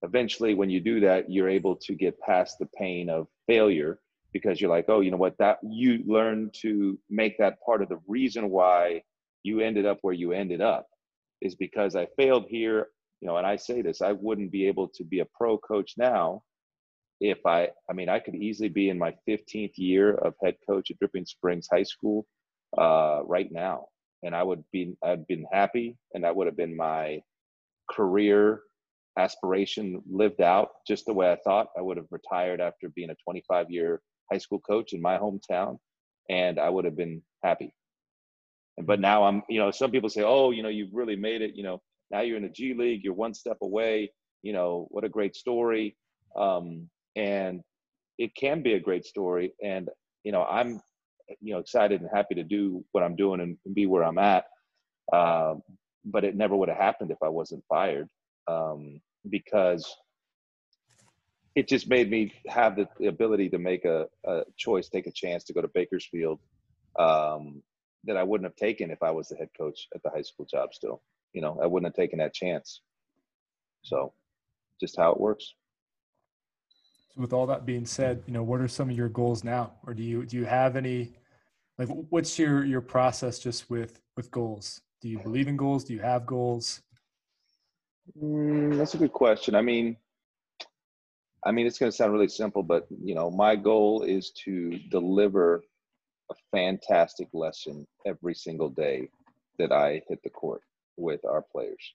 eventually, 0.00 0.54
when 0.54 0.70
you 0.70 0.80
do 0.80 1.00
that, 1.00 1.30
you're 1.30 1.50
able 1.50 1.76
to 1.76 1.94
get 1.94 2.18
past 2.20 2.58
the 2.58 2.68
pain 2.78 3.10
of 3.10 3.28
failure 3.46 3.98
because 4.32 4.60
you're 4.60 4.70
like, 4.70 4.86
oh, 4.88 5.00
you 5.00 5.10
know 5.10 5.16
what, 5.16 5.36
that 5.38 5.58
you 5.62 6.02
learn 6.06 6.50
to 6.62 6.98
make 7.08 7.38
that 7.38 7.56
part 7.64 7.82
of 7.82 7.88
the 7.88 7.98
reason 8.06 8.50
why 8.50 9.02
you 9.42 9.60
ended 9.60 9.86
up 9.86 9.98
where 10.02 10.14
you 10.14 10.32
ended 10.32 10.60
up 10.60 10.86
is 11.40 11.54
because 11.54 11.96
I 11.96 12.06
failed 12.16 12.46
here, 12.48 12.88
you 13.20 13.28
know, 13.28 13.36
and 13.36 13.46
I 13.46 13.56
say 13.56 13.82
this, 13.82 14.02
I 14.02 14.12
wouldn't 14.12 14.50
be 14.50 14.66
able 14.66 14.88
to 14.88 15.04
be 15.04 15.20
a 15.20 15.26
pro 15.38 15.58
coach 15.58 15.94
now 15.96 16.42
if 17.20 17.38
I, 17.46 17.68
I 17.88 17.94
mean, 17.94 18.08
I 18.08 18.18
could 18.18 18.34
easily 18.34 18.68
be 18.68 18.90
in 18.90 18.98
my 18.98 19.14
15th 19.28 19.72
year 19.76 20.14
of 20.14 20.34
head 20.42 20.56
coach 20.68 20.90
at 20.90 20.98
Dripping 20.98 21.24
Springs 21.24 21.68
High 21.70 21.84
School 21.84 22.26
uh, 22.76 23.20
right 23.24 23.50
now. 23.50 23.86
And 24.22 24.34
I 24.34 24.42
would 24.42 24.64
be, 24.72 24.94
I'd 25.02 25.26
been 25.26 25.46
happy 25.50 25.96
and 26.12 26.24
that 26.24 26.34
would 26.34 26.46
have 26.46 26.56
been 26.56 26.76
my 26.76 27.20
career 27.90 28.60
aspiration 29.18 30.02
lived 30.10 30.40
out 30.40 30.70
just 30.86 31.06
the 31.06 31.14
way 31.14 31.30
I 31.30 31.38
thought. 31.44 31.68
I 31.78 31.82
would 31.82 31.96
have 31.96 32.06
retired 32.10 32.60
after 32.60 32.88
being 32.90 33.10
a 33.10 33.16
25 33.24 33.70
year 33.70 34.00
high 34.30 34.38
school 34.38 34.60
coach 34.60 34.92
in 34.92 35.00
my 35.00 35.18
hometown, 35.18 35.78
and 36.28 36.58
I 36.58 36.68
would 36.68 36.84
have 36.84 36.96
been 36.96 37.22
happy. 37.42 37.72
But 38.82 39.00
now 39.00 39.24
I'm, 39.24 39.42
you 39.48 39.58
know, 39.58 39.70
some 39.70 39.90
people 39.90 40.10
say, 40.10 40.22
oh, 40.22 40.50
you 40.50 40.62
know, 40.62 40.68
you've 40.68 40.92
really 40.92 41.16
made 41.16 41.42
it. 41.42 41.52
You 41.54 41.62
know, 41.62 41.82
now 42.10 42.20
you're 42.20 42.36
in 42.36 42.42
the 42.42 42.48
G 42.50 42.74
League, 42.74 43.02
you're 43.02 43.14
one 43.14 43.34
step 43.34 43.58
away. 43.62 44.12
You 44.42 44.52
know, 44.52 44.86
what 44.90 45.04
a 45.04 45.08
great 45.08 45.34
story. 45.34 45.96
Um, 46.38 46.88
and 47.16 47.62
it 48.18 48.34
can 48.36 48.62
be 48.62 48.74
a 48.74 48.80
great 48.80 49.04
story. 49.04 49.52
And, 49.64 49.88
you 50.24 50.32
know, 50.32 50.44
I'm, 50.44 50.80
you 51.40 51.54
know, 51.54 51.58
excited 51.58 52.00
and 52.00 52.10
happy 52.12 52.34
to 52.34 52.44
do 52.44 52.84
what 52.92 53.02
I'm 53.02 53.16
doing 53.16 53.40
and, 53.40 53.56
and 53.64 53.74
be 53.74 53.86
where 53.86 54.04
I'm 54.04 54.18
at. 54.18 54.44
Uh, 55.12 55.54
but 56.04 56.24
it 56.24 56.36
never 56.36 56.54
would 56.54 56.68
have 56.68 56.78
happened 56.78 57.10
if 57.10 57.18
I 57.22 57.28
wasn't 57.28 57.64
fired 57.68 58.08
um, 58.48 59.00
because 59.30 59.92
it 61.56 61.66
just 61.66 61.88
made 61.88 62.10
me 62.10 62.32
have 62.46 62.76
the, 62.76 63.08
ability 63.08 63.48
to 63.48 63.58
make 63.58 63.86
a, 63.86 64.06
a, 64.26 64.42
choice, 64.58 64.88
take 64.90 65.06
a 65.06 65.10
chance 65.10 65.42
to 65.44 65.54
go 65.54 65.62
to 65.62 65.68
Bakersfield, 65.68 66.38
um, 66.98 67.62
that 68.04 68.18
I 68.18 68.22
wouldn't 68.22 68.48
have 68.48 68.56
taken 68.56 68.90
if 68.90 69.02
I 69.02 69.10
was 69.10 69.28
the 69.28 69.36
head 69.36 69.48
coach 69.58 69.88
at 69.94 70.02
the 70.02 70.10
high 70.10 70.22
school 70.22 70.46
job 70.46 70.74
still. 70.74 71.02
You 71.32 71.40
know, 71.40 71.58
I 71.60 71.66
wouldn't 71.66 71.90
have 71.90 71.96
taken 71.96 72.18
that 72.18 72.34
chance. 72.34 72.82
So 73.82 74.12
just 74.78 74.96
how 74.98 75.12
it 75.12 75.18
works. 75.18 75.54
So 77.14 77.22
with 77.22 77.32
all 77.32 77.46
that 77.46 77.64
being 77.64 77.86
said, 77.86 78.22
you 78.26 78.34
know, 78.34 78.42
what 78.42 78.60
are 78.60 78.68
some 78.68 78.90
of 78.90 78.96
your 78.96 79.08
goals 79.08 79.42
now? 79.42 79.72
Or 79.86 79.94
do 79.94 80.02
you 80.02 80.26
do 80.26 80.36
you 80.36 80.44
have 80.44 80.76
any 80.76 81.14
like 81.78 81.88
what's 81.88 82.38
your 82.38 82.64
your 82.64 82.82
process 82.82 83.38
just 83.38 83.70
with 83.70 84.00
with 84.16 84.30
goals? 84.30 84.82
Do 85.00 85.08
you 85.08 85.18
believe 85.20 85.48
in 85.48 85.56
goals? 85.56 85.84
Do 85.84 85.94
you 85.94 86.00
have 86.00 86.26
goals? 86.26 86.82
Mm, 88.22 88.76
that's 88.76 88.94
a 88.94 88.98
good 88.98 89.12
question. 89.12 89.54
I 89.54 89.62
mean, 89.62 89.96
I 91.44 91.52
mean, 91.52 91.66
it's 91.66 91.78
going 91.78 91.90
to 91.90 91.96
sound 91.96 92.12
really 92.12 92.28
simple, 92.28 92.62
but 92.62 92.86
you 93.02 93.14
know, 93.14 93.30
my 93.30 93.56
goal 93.56 94.02
is 94.02 94.30
to 94.44 94.78
deliver 94.90 95.62
a 96.30 96.34
fantastic 96.50 97.28
lesson 97.32 97.86
every 98.04 98.34
single 98.34 98.68
day 98.68 99.08
that 99.58 99.72
I 99.72 100.02
hit 100.08 100.22
the 100.22 100.30
court 100.30 100.62
with 100.96 101.24
our 101.24 101.42
players. 101.42 101.94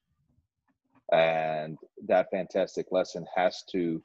And 1.11 1.77
that 2.07 2.31
fantastic 2.31 2.87
lesson 2.91 3.25
has 3.35 3.63
to 3.71 4.01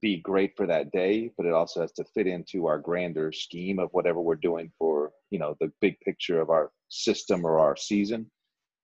be 0.00 0.18
great 0.18 0.56
for 0.56 0.66
that 0.66 0.92
day, 0.92 1.30
but 1.36 1.46
it 1.46 1.52
also 1.52 1.80
has 1.80 1.92
to 1.92 2.04
fit 2.04 2.26
into 2.26 2.66
our 2.66 2.78
grander 2.78 3.32
scheme 3.32 3.78
of 3.78 3.90
whatever 3.92 4.20
we're 4.20 4.36
doing 4.36 4.70
for, 4.78 5.10
you 5.30 5.38
know, 5.38 5.56
the 5.60 5.70
big 5.80 6.00
picture 6.00 6.40
of 6.40 6.48
our 6.48 6.70
system 6.88 7.44
or 7.44 7.58
our 7.58 7.76
season. 7.76 8.30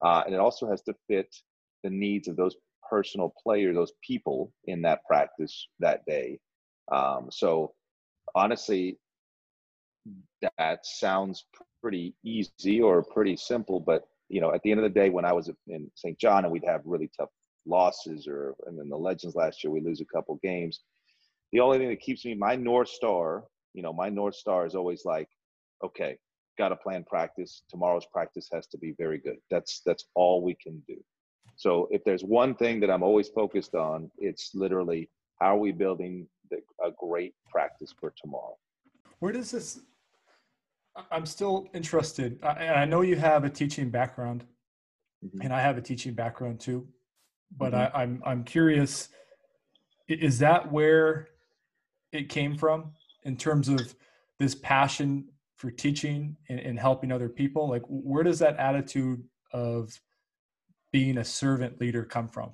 Uh, 0.03 0.23
and 0.27 0.35
it 0.35 0.41
also 0.41 0.69
has 0.69 0.83
to 0.83 0.95
fit 1.09 1.35
the 1.83 1.91
needs 1.91 2.29
of 2.29 2.37
those 2.37 2.57
personal 2.89 3.33
player, 3.43 3.73
those 3.73 3.93
people 4.07 4.53
in 4.65 4.83
that 4.83 5.05
practice 5.07 5.69
that 5.81 6.05
day. 6.07 6.39
Um, 6.93 7.29
so 7.31 7.75
honestly, 8.35 8.99
that 10.59 10.85
sounds 10.85 11.47
pretty 11.83 12.15
easy 12.25 12.81
or 12.81 13.03
pretty 13.03 13.37
simple, 13.37 13.81
but 13.81 14.09
you 14.29 14.41
know, 14.41 14.53
at 14.53 14.63
the 14.63 14.71
end 14.71 14.81
of 14.81 14.85
the 14.85 15.01
day, 15.01 15.11
when 15.11 15.25
I 15.25 15.33
was 15.33 15.51
in 15.69 15.91
St. 15.95 16.19
John 16.19 16.45
and 16.45 16.53
we'd 16.53 16.65
have 16.65 16.83
really 16.85 17.11
tough 17.17 17.31
losses, 17.65 18.27
or 18.27 18.55
and 18.67 18.79
then 18.79 18.89
the 18.89 18.97
Legends 18.97 19.37
last 19.37 19.63
year 19.63 19.71
we 19.71 19.81
lose 19.81 20.01
a 20.01 20.05
couple 20.05 20.39
games. 20.43 20.81
The 21.53 21.61
only 21.61 21.79
thing 21.79 21.89
that 21.89 22.01
keeps 22.01 22.25
me 22.25 22.35
my 22.35 22.57
north 22.57 22.89
star, 22.89 23.45
you 23.73 23.83
know, 23.83 23.93
my 23.93 24.09
north 24.09 24.35
star 24.35 24.67
is 24.67 24.75
always 24.75 25.05
like, 25.05 25.29
okay, 25.85 26.19
got 26.59 26.71
to 26.71 26.77
plan 26.77 27.05
practice. 27.05 27.63
Tomorrow's 27.69 28.07
practice 28.13 28.49
has 28.53 28.67
to 28.69 28.79
be 28.79 28.95
very 28.99 29.19
good. 29.19 29.37
That's 29.51 29.83
that's 29.87 30.07
all 30.15 30.43
we 30.43 30.57
can 30.61 30.83
do. 30.89 30.97
So 31.57 31.89
if 31.91 32.05
there's 32.05 32.23
one 32.23 32.55
thing 32.55 32.81
that 32.81 32.91
I'm 32.91 33.03
always 33.03 33.29
focused 33.29 33.75
on, 33.75 34.11
it's 34.19 34.55
literally 34.55 35.11
how 35.41 35.57
are 35.57 35.59
we 35.59 35.73
building 35.73 36.27
the, 36.51 36.59
a 36.85 36.91
great 36.99 37.35
practice 37.51 37.95
for 37.99 38.13
tomorrow. 38.21 38.57
Where 39.19 39.33
does 39.33 39.51
this? 39.51 39.81
I'm 41.11 41.27
still 41.27 41.69
interested, 41.75 42.39
and 42.43 42.79
I 42.79 42.85
know 42.85 43.03
you 43.03 43.17
have 43.17 43.45
a 43.45 43.51
teaching 43.51 43.91
background, 43.91 44.45
mm-hmm. 45.25 45.43
and 45.43 45.53
I 45.53 45.61
have 45.61 45.77
a 45.77 45.83
teaching 45.83 46.15
background 46.15 46.61
too. 46.61 46.87
But 47.57 47.73
mm-hmm. 47.73 47.97
I, 47.97 48.03
I'm 48.03 48.23
I'm 48.25 48.45
curious. 48.45 49.09
Is 50.09 50.39
that 50.39 50.71
where 50.71 51.29
it 52.13 52.29
came 52.29 52.57
from 52.57 52.93
in 53.25 53.37
terms 53.37 53.69
of 53.69 53.95
this 54.39 54.55
passion 54.55 55.29
for 55.57 55.71
teaching 55.71 56.37
and, 56.49 56.61
and 56.61 56.79
helping 56.79 57.11
other 57.13 57.29
people? 57.29 57.69
Like, 57.69 57.83
where 57.89 58.23
does 58.23 58.39
that 58.39 58.57
attitude 58.57 59.23
of 59.53 59.99
being 60.97 61.19
a 61.19 61.25
servant 61.25 61.79
leader 61.79 62.03
come 62.03 62.27
from? 62.27 62.53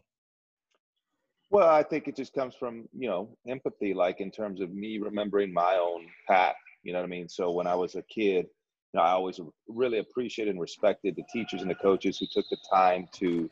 Well, 1.50 1.68
I 1.68 1.84
think 1.84 2.08
it 2.08 2.16
just 2.16 2.34
comes 2.34 2.56
from, 2.56 2.88
you 2.92 3.08
know, 3.08 3.28
empathy, 3.46 3.94
like 3.94 4.20
in 4.20 4.32
terms 4.32 4.60
of 4.60 4.74
me 4.74 4.98
remembering 4.98 5.52
my 5.52 5.76
own 5.76 6.08
path. 6.26 6.56
You 6.82 6.92
know 6.92 6.98
what 6.98 7.04
I 7.04 7.08
mean? 7.08 7.28
So 7.28 7.52
when 7.52 7.68
I 7.68 7.76
was 7.76 7.94
a 7.94 8.02
kid, 8.02 8.46
you 8.46 8.94
know, 8.94 9.02
I 9.02 9.10
always 9.10 9.38
really 9.68 9.98
appreciated 9.98 10.50
and 10.50 10.60
respected 10.60 11.14
the 11.14 11.22
teachers 11.32 11.62
and 11.62 11.70
the 11.70 11.76
coaches 11.76 12.18
who 12.18 12.26
took 12.32 12.44
the 12.50 12.56
time 12.68 13.06
to 13.20 13.48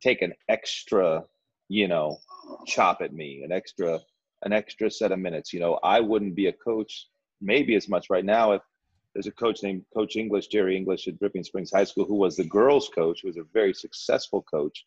take 0.00 0.22
an 0.22 0.32
extra, 0.48 1.22
you 1.68 1.86
know, 1.86 2.16
chop 2.66 3.02
at 3.02 3.12
me, 3.12 3.42
an 3.42 3.52
extra, 3.52 4.00
an 4.42 4.54
extra 4.54 4.90
set 4.90 5.12
of 5.12 5.18
minutes. 5.18 5.52
You 5.52 5.60
know, 5.60 5.78
I 5.84 6.00
wouldn't 6.00 6.34
be 6.34 6.46
a 6.46 6.52
coach 6.54 7.08
maybe 7.42 7.74
as 7.74 7.90
much 7.90 8.08
right 8.08 8.24
now 8.24 8.52
if 8.52 8.62
there's 9.14 9.26
a 9.26 9.32
coach 9.32 9.62
named 9.62 9.84
Coach 9.94 10.16
English, 10.16 10.48
Jerry 10.48 10.76
English 10.76 11.06
at 11.06 11.18
Dripping 11.18 11.44
Springs 11.44 11.70
High 11.72 11.84
School, 11.84 12.04
who 12.04 12.16
was 12.16 12.36
the 12.36 12.44
girls' 12.44 12.90
coach, 12.92 13.20
who 13.22 13.28
was 13.28 13.36
a 13.36 13.44
very 13.52 13.72
successful 13.72 14.42
coach. 14.42 14.84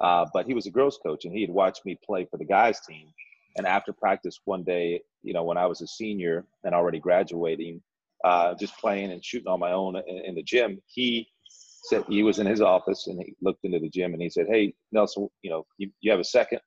Uh, 0.00 0.26
but 0.32 0.46
he 0.46 0.54
was 0.54 0.66
a 0.66 0.70
girls' 0.70 0.98
coach, 1.02 1.24
and 1.24 1.34
he 1.34 1.42
had 1.42 1.50
watched 1.50 1.84
me 1.84 1.98
play 2.04 2.26
for 2.30 2.38
the 2.38 2.44
guys' 2.44 2.80
team. 2.80 3.08
And 3.56 3.66
after 3.66 3.92
practice 3.92 4.40
one 4.44 4.64
day, 4.64 5.00
you 5.22 5.32
know, 5.32 5.44
when 5.44 5.58
I 5.58 5.66
was 5.66 5.80
a 5.82 5.86
senior 5.86 6.46
and 6.64 6.74
already 6.74 6.98
graduating, 6.98 7.82
uh, 8.24 8.54
just 8.54 8.76
playing 8.78 9.12
and 9.12 9.24
shooting 9.24 9.48
on 9.48 9.60
my 9.60 9.72
own 9.72 9.96
in, 9.96 10.24
in, 10.24 10.34
the 10.34 10.42
gym, 10.42 10.80
he 10.86 11.28
said 11.48 12.04
he 12.08 12.22
was 12.22 12.38
in 12.38 12.46
his 12.46 12.60
office 12.60 13.06
and 13.06 13.20
he 13.20 13.34
looked 13.40 13.64
into 13.64 13.78
the 13.78 13.88
gym 13.88 14.12
and 14.12 14.22
he 14.22 14.28
said, 14.28 14.46
"Hey, 14.48 14.74
Nelson, 14.92 15.28
you 15.42 15.50
know, 15.50 15.66
you, 15.78 15.90
you 16.00 16.10
have 16.10 16.20
a 16.20 16.24
second? 16.24 16.60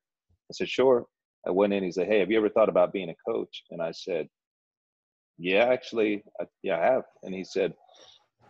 I 0.49 0.53
said, 0.53 0.69
"Sure." 0.69 1.05
I 1.47 1.51
went 1.51 1.73
in. 1.73 1.83
He 1.83 1.91
said, 1.91 2.07
"Hey, 2.07 2.19
have 2.19 2.29
you 2.29 2.37
ever 2.37 2.49
thought 2.49 2.69
about 2.69 2.93
being 2.93 3.09
a 3.09 3.31
coach?" 3.31 3.63
And 3.71 3.81
I 3.81 3.91
said, 3.91 4.27
yeah, 5.39 5.65
actually, 5.65 6.23
I, 6.39 6.45
yeah, 6.61 6.77
I 6.77 6.83
have. 6.83 7.03
And 7.23 7.33
he 7.33 7.43
said, 7.43 7.73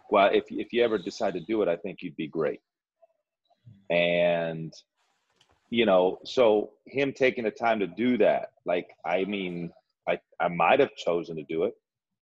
well, 0.10 0.30
if, 0.34 0.46
if 0.50 0.74
you 0.74 0.84
ever 0.84 0.98
decide 0.98 1.36
to 1.36 1.40
do 1.40 1.62
it, 1.62 1.68
I 1.68 1.76
think 1.78 2.02
you'd 2.02 2.16
be 2.16 2.28
great. 2.28 2.62
And, 3.92 4.74
you 5.70 5.86
know, 5.86 6.18
so 6.26 6.72
him 6.88 7.14
taking 7.14 7.44
the 7.44 7.52
time 7.52 7.80
to 7.80 7.88
do 7.88 8.18
that, 8.18 8.52
like, 8.66 8.88
I 9.06 9.24
mean, 9.26 9.72
I, 10.08 10.20
I 10.40 10.48
might 10.48 10.80
have 10.80 10.96
chosen 10.96 11.36
to 11.36 11.44
do 11.44 11.64
it, 11.64 11.76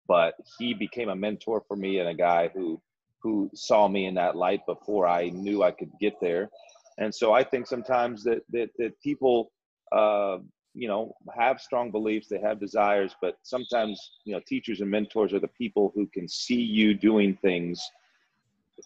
but 0.08 0.34
he 0.58 0.72
became 0.72 1.10
a 1.10 1.16
mentor 1.16 1.62
for 1.68 1.76
me 1.76 1.98
and 1.98 2.08
a 2.08 2.14
guy 2.14 2.48
who, 2.54 2.80
who 3.22 3.50
saw 3.54 3.86
me 3.86 4.06
in 4.06 4.14
that 4.14 4.36
light 4.36 4.64
before 4.66 5.06
I 5.06 5.28
knew 5.28 5.62
I 5.62 5.70
could 5.70 5.90
get 6.00 6.14
there. 6.20 6.48
And 6.96 7.14
so 7.14 7.32
I 7.32 7.44
think 7.44 7.66
sometimes 7.66 8.24
that, 8.24 8.42
that, 8.50 8.70
that 8.78 8.98
people, 9.02 9.52
uh, 9.92 10.38
you 10.74 10.88
know 10.88 11.14
have 11.36 11.60
strong 11.60 11.90
beliefs 11.90 12.28
they 12.28 12.40
have 12.40 12.58
desires 12.60 13.14
but 13.22 13.38
sometimes 13.42 13.98
you 14.24 14.34
know 14.34 14.40
teachers 14.46 14.80
and 14.80 14.90
mentors 14.90 15.32
are 15.32 15.40
the 15.40 15.48
people 15.48 15.92
who 15.94 16.06
can 16.08 16.28
see 16.28 16.60
you 16.60 16.94
doing 16.94 17.36
things 17.42 17.90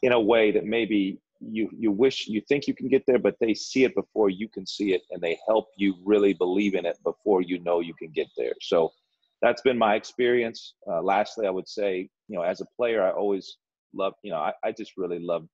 in 0.03 0.13
a 0.13 0.21
way 0.21 0.51
that 0.51 0.65
maybe 0.65 1.19
you 1.41 1.71
you 1.77 1.91
wish 1.91 2.27
you 2.27 2.41
think 2.49 2.67
you 2.67 2.75
can 2.75 2.89
get 2.89 3.05
there 3.07 3.19
but 3.19 3.37
they 3.41 3.55
see 3.55 3.85
it 3.85 3.95
before 3.95 4.29
you 4.29 4.49
can 4.49 4.67
see 4.67 4.93
it 4.93 5.03
and 5.11 5.23
they 5.23 5.39
help 5.47 5.69
you 5.77 5.95
really 6.05 6.35
believe 6.35 6.75
in 6.75 6.85
it 6.85 6.99
before 7.05 7.43
you 7.43 7.59
know 7.61 7.81
you 7.81 7.95
can 7.95 8.11
get 8.11 8.27
there. 8.37 8.55
So 8.61 8.93
that's 9.41 9.63
been 9.63 9.79
my 9.79 9.95
experience. 9.95 10.75
Uh, 10.87 11.03
lastly 11.03 11.47
i 11.47 11.51
would 11.51 11.69
say 11.69 12.09
you 12.29 12.37
know 12.37 12.43
as 12.43 12.61
a 12.61 12.67
player 12.77 13.03
i 13.03 13.11
always 13.11 13.57
love 13.95 14.15
you 14.23 14.31
know 14.31 14.39
I, 14.39 14.53
I 14.65 14.73
just 14.73 14.97
really 14.97 15.21
love 15.21 15.47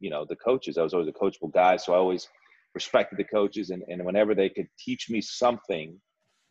you 0.00 0.10
know 0.10 0.24
the 0.28 0.36
coaches. 0.36 0.78
I 0.78 0.82
was 0.82 0.94
always 0.94 1.08
a 1.08 1.12
coachable 1.12 1.52
guy 1.52 1.76
so 1.76 1.94
i 1.94 1.96
always 1.96 2.28
respected 2.74 3.18
the 3.18 3.24
coaches 3.24 3.70
and, 3.70 3.82
and 3.88 4.04
whenever 4.04 4.34
they 4.34 4.48
could 4.48 4.68
teach 4.78 5.10
me 5.10 5.20
something 5.20 6.00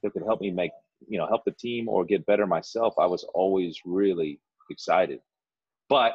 that 0.03 0.11
could 0.13 0.23
help 0.23 0.41
me 0.41 0.51
make 0.51 0.71
you 1.07 1.17
know 1.17 1.27
help 1.27 1.43
the 1.45 1.51
team 1.51 1.89
or 1.89 2.05
get 2.05 2.25
better 2.25 2.45
myself 2.45 2.93
i 2.99 3.05
was 3.05 3.23
always 3.33 3.79
really 3.85 4.39
excited. 4.69 5.19
But 5.89 6.13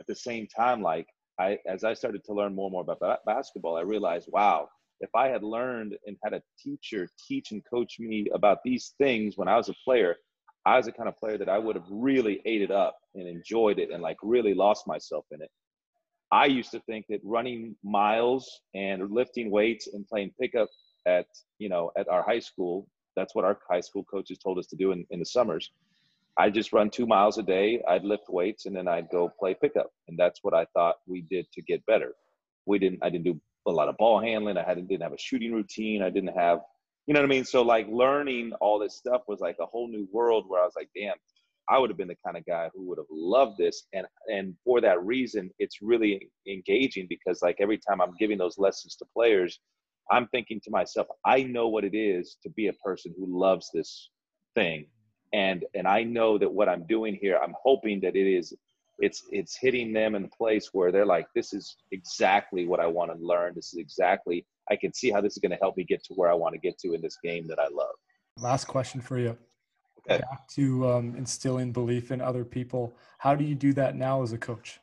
at 0.00 0.06
the 0.06 0.14
same 0.14 0.46
time 0.46 0.82
like 0.82 1.06
i 1.38 1.58
as 1.66 1.84
i 1.84 1.94
started 1.94 2.24
to 2.24 2.32
learn 2.32 2.54
more 2.54 2.66
and 2.66 2.72
more 2.72 2.82
about 2.82 3.24
basketball 3.26 3.76
i 3.76 3.80
realized 3.80 4.28
wow 4.32 4.68
if 5.00 5.10
i 5.14 5.28
had 5.28 5.42
learned 5.42 5.96
and 6.06 6.16
had 6.24 6.34
a 6.34 6.42
teacher 6.58 7.08
teach 7.26 7.52
and 7.52 7.62
coach 7.68 7.98
me 7.98 8.26
about 8.34 8.58
these 8.64 8.94
things 8.98 9.36
when 9.36 9.48
i 9.48 9.56
was 9.56 9.68
a 9.68 9.74
player 9.84 10.16
i 10.66 10.76
was 10.76 10.86
the 10.86 10.92
kind 10.92 11.08
of 11.08 11.16
player 11.18 11.38
that 11.38 11.48
i 11.48 11.58
would 11.58 11.76
have 11.76 11.86
really 11.90 12.40
ate 12.44 12.62
it 12.62 12.70
up 12.70 12.96
and 13.14 13.28
enjoyed 13.28 13.78
it 13.78 13.90
and 13.90 14.02
like 14.02 14.16
really 14.22 14.54
lost 14.54 14.86
myself 14.86 15.24
in 15.30 15.40
it 15.40 15.50
I 16.34 16.46
used 16.46 16.72
to 16.72 16.80
think 16.80 17.06
that 17.10 17.20
running 17.22 17.76
miles 17.84 18.60
and 18.74 19.08
lifting 19.12 19.52
weights 19.52 19.86
and 19.86 20.04
playing 20.04 20.32
pickup 20.40 20.68
at 21.06 21.26
you 21.58 21.68
know 21.68 21.92
at 21.96 22.08
our 22.08 22.24
high 22.24 22.40
school 22.40 22.88
that's 23.14 23.36
what 23.36 23.44
our 23.44 23.56
high 23.70 23.80
school 23.80 24.02
coaches 24.02 24.38
told 24.38 24.58
us 24.58 24.66
to 24.66 24.76
do 24.76 24.90
in, 24.90 25.06
in 25.10 25.20
the 25.20 25.24
summers. 25.24 25.70
I 26.36 26.50
just 26.50 26.72
run 26.72 26.90
two 26.90 27.06
miles 27.06 27.38
a 27.38 27.42
day 27.44 27.80
i'd 27.88 28.02
lift 28.02 28.24
weights 28.28 28.66
and 28.66 28.74
then 28.74 28.88
i'd 28.88 29.08
go 29.10 29.28
play 29.38 29.54
pickup. 29.54 29.92
And 30.08 30.18
that's 30.18 30.40
what 30.42 30.54
i 30.54 30.64
thought 30.74 30.96
we 31.06 31.20
did 31.20 31.46
to 31.52 31.62
get 31.62 31.86
better. 31.86 32.12
We 32.66 32.80
didn't 32.80 32.98
i 33.02 33.10
didn't 33.10 33.26
do 33.26 33.40
a 33.68 33.70
lot 33.70 33.88
of 33.88 33.96
ball 33.96 34.18
handling 34.20 34.58
i 34.58 34.64
hadn't 34.64 34.88
didn't 34.88 35.04
have 35.04 35.12
a 35.12 35.18
shooting 35.18 35.52
routine 35.52 36.02
i 36.02 36.10
didn't 36.10 36.36
have 36.36 36.58
you 37.06 37.14
know 37.14 37.20
what 37.20 37.26
i 37.26 37.34
mean? 37.36 37.44
So 37.44 37.62
like 37.62 37.86
learning 37.88 38.54
all 38.60 38.80
this 38.80 38.96
stuff 38.96 39.22
was 39.28 39.38
like 39.38 39.58
a 39.60 39.66
whole 39.66 39.86
new 39.86 40.08
world 40.10 40.46
where 40.48 40.60
i 40.60 40.64
was 40.64 40.74
like 40.74 40.90
damn 40.96 41.14
I 41.68 41.78
would 41.78 41.90
have 41.90 41.96
been 41.96 42.08
the 42.08 42.16
kind 42.24 42.36
of 42.36 42.44
guy 42.44 42.68
who 42.74 42.84
would 42.88 42.98
have 42.98 43.06
loved 43.10 43.58
this. 43.58 43.86
And 43.92 44.06
and 44.28 44.54
for 44.64 44.80
that 44.80 45.02
reason, 45.04 45.50
it's 45.58 45.82
really 45.82 46.30
engaging 46.46 47.06
because 47.08 47.42
like 47.42 47.56
every 47.60 47.78
time 47.78 48.00
I'm 48.00 48.14
giving 48.18 48.38
those 48.38 48.58
lessons 48.58 48.96
to 48.96 49.06
players, 49.14 49.60
I'm 50.10 50.28
thinking 50.28 50.60
to 50.64 50.70
myself, 50.70 51.06
I 51.24 51.42
know 51.42 51.68
what 51.68 51.84
it 51.84 51.96
is 51.96 52.36
to 52.42 52.50
be 52.50 52.68
a 52.68 52.72
person 52.74 53.14
who 53.16 53.26
loves 53.26 53.70
this 53.72 54.10
thing. 54.54 54.86
And 55.32 55.64
and 55.74 55.88
I 55.88 56.02
know 56.02 56.38
that 56.38 56.52
what 56.52 56.68
I'm 56.68 56.86
doing 56.86 57.18
here, 57.20 57.38
I'm 57.42 57.54
hoping 57.62 58.00
that 58.00 58.16
it 58.16 58.30
is 58.30 58.52
it's 58.98 59.24
it's 59.30 59.58
hitting 59.60 59.92
them 59.92 60.14
in 60.14 60.24
a 60.24 60.36
place 60.36 60.70
where 60.72 60.92
they're 60.92 61.06
like, 61.06 61.26
this 61.34 61.52
is 61.52 61.76
exactly 61.92 62.66
what 62.66 62.78
I 62.80 62.86
want 62.86 63.10
to 63.10 63.18
learn. 63.24 63.54
This 63.54 63.72
is 63.72 63.78
exactly 63.78 64.46
I 64.70 64.76
can 64.76 64.92
see 64.92 65.10
how 65.10 65.20
this 65.20 65.32
is 65.32 65.38
going 65.38 65.50
to 65.50 65.58
help 65.60 65.76
me 65.76 65.84
get 65.84 66.02
to 66.04 66.14
where 66.14 66.30
I 66.30 66.34
want 66.34 66.54
to 66.54 66.58
get 66.58 66.78
to 66.80 66.94
in 66.94 67.02
this 67.02 67.18
game 67.22 67.46
that 67.48 67.58
I 67.58 67.68
love. 67.68 67.94
Last 68.38 68.66
question 68.66 69.00
for 69.00 69.18
you 69.18 69.36
okay. 70.08 70.20
back 70.20 70.46
to 70.48 70.88
um, 70.88 71.14
instilling 71.16 71.72
belief 71.72 72.10
in 72.10 72.20
other 72.20 72.44
people. 72.44 72.96
How 73.18 73.34
do 73.34 73.44
you 73.44 73.54
do 73.54 73.72
that 73.74 73.96
now 73.96 74.22
as 74.22 74.32
a 74.32 74.38
coach? 74.38 74.80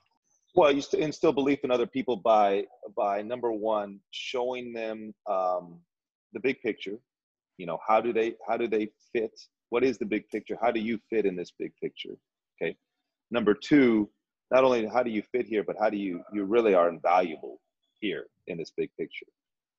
Well, 0.56 0.72
you 0.72 0.84
instill 0.98 1.32
belief 1.32 1.60
in 1.63 1.72
other 1.72 1.88
people 1.88 2.18
by 2.18 2.66
by 2.96 3.22
number 3.22 3.51
one 3.51 4.00
showing 4.12 4.74
them 4.74 5.13
um, 5.30 5.80
the 6.34 6.40
big 6.42 6.62
picture. 6.62 6.98
You 7.58 7.66
know, 7.66 7.80
how 7.88 8.01
do 8.01 8.12
they 8.12 8.36
how 8.48 8.58
do 8.58 8.68
they 8.68 8.90
fit? 9.13 9.32
What 9.70 9.84
is 9.84 9.98
the 9.98 10.06
big 10.06 10.28
picture? 10.30 10.58
How 10.62 10.72
do 10.72 10.80
you 10.80 11.00
fit 11.10 11.25
in 11.25 11.36
this 11.36 11.51
big 11.58 11.72
picture? 11.82 12.18
Okay. 12.62 12.75
Number 13.30 13.54
two, 13.54 14.10
not 14.51 14.66
only 14.66 14.86
how 14.88 15.04
do 15.04 15.10
you 15.10 15.24
fit 15.32 15.46
here, 15.46 15.63
but 15.63 15.78
how 15.80 15.90
do 15.90 15.98
you 15.98 16.22
you 16.34 16.44
really 16.44 16.74
are 16.74 16.90
invaluable 16.90 17.62
here 18.01 18.25
in 18.48 18.58
this 18.58 18.74
big 18.75 18.90
picture 19.00 19.28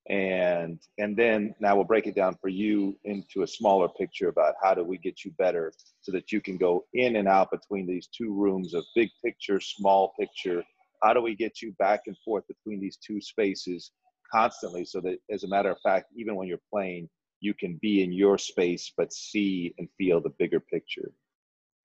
and 0.09 0.81
and 0.99 1.17
then 1.17 1.55
now 1.61 1.77
we'll 1.77 1.85
break 1.85 2.07
it 2.07 2.17
down 2.17 2.37
for 2.41 2.49
you 2.49 2.99
into 3.05 3.43
a 3.43 3.47
smaller 3.47 3.89
picture 3.89 4.29
about 4.29 4.55
how 4.61 4.75
do 4.75 4.83
we 4.83 4.99
get 4.99 5.25
you 5.25 5.31
better 5.39 5.73
so 6.01 6.11
that 6.11 6.33
you 6.33 6.41
can 6.41 6.57
go 6.57 6.85
in 6.95 7.17
and 7.17 7.29
out 7.29 7.51
between 7.53 7.87
these 7.87 8.09
two 8.09 8.33
rooms 8.33 8.75
of 8.75 8.85
big 8.97 9.09
picture 9.25 9.61
small 9.61 10.13
picture. 10.19 10.63
How 11.05 11.15
do 11.15 11.21
we 11.21 11.37
get 11.37 11.63
you 11.63 11.73
back 11.79 12.03
and 12.07 12.17
forth 12.25 12.45
between 12.49 12.81
these 12.81 12.97
two 12.97 13.21
spaces 13.21 13.93
constantly 14.33 14.85
so 14.85 15.01
that 15.03 15.19
as 15.31 15.45
a 15.45 15.49
matter 15.49 15.71
of 15.71 15.79
fact 15.85 16.07
even 16.17 16.35
when 16.35 16.49
you're 16.49 16.59
playing 16.73 17.09
you 17.41 17.55
can 17.55 17.79
be 17.81 18.03
in 18.03 18.13
your 18.13 18.39
space 18.39 18.93
but 18.97 19.13
see 19.13 19.73
and 19.79 19.89
feel 19.99 20.21
the 20.21 20.33
bigger 20.39 20.59
picture? 20.59 21.13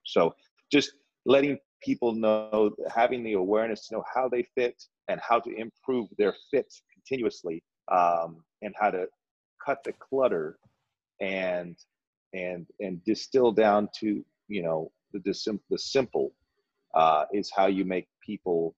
So 0.06 0.34
just 0.72 0.92
letting 1.28 1.60
people 1.84 2.14
know 2.14 2.72
having 2.94 3.24
the 3.24 3.34
awareness 3.34 3.88
to 3.88 3.96
know 3.96 4.04
how 4.12 4.28
they 4.28 4.42
fit 4.56 4.82
and 5.08 5.20
how 5.22 5.40
to 5.40 5.56
improve 5.56 6.08
their 6.18 6.34
fit 6.50 6.74
continuously 6.92 7.62
um, 7.92 8.44
and 8.62 8.74
how 8.80 8.90
to 8.90 9.08
cut 9.64 9.84
the 9.84 9.94
clutter 9.94 10.58
and 11.22 11.76
and 12.34 12.68
and 12.80 13.04
distill 13.06 13.52
down 13.52 13.90
to 14.00 14.24
you 14.48 14.64
know 14.64 14.92
the 15.14 15.20
the, 15.20 15.60
the 15.70 15.78
simple 15.78 16.34
uh, 16.96 17.26
is 17.34 17.52
how 17.56 17.68
you 17.68 17.86
make 17.86 18.08
people 18.26 18.76